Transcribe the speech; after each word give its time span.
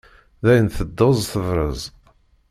Dayen 0.43 0.67
teddez 0.75 1.19
tebrez. 1.31 1.81